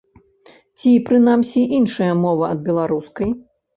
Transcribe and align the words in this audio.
Ці, 0.77 0.93
прынамсі, 1.09 1.61
іншая 1.81 2.11
мова 2.25 2.45
ад 2.55 2.59
беларускай. 2.69 3.29